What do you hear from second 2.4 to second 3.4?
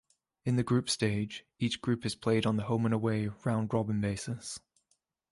on a home-and-away